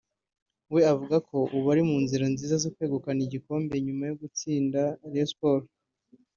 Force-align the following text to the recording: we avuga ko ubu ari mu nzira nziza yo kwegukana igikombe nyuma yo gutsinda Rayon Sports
we 0.73 0.81
avuga 0.93 1.17
ko 1.29 1.37
ubu 1.55 1.67
ari 1.73 1.83
mu 1.89 1.97
nzira 2.03 2.25
nziza 2.33 2.55
yo 2.63 2.69
kwegukana 2.75 3.21
igikombe 3.27 3.73
nyuma 3.85 4.03
yo 4.09 4.15
gutsinda 4.21 4.81
Rayon 5.11 5.29
Sports 5.31 5.73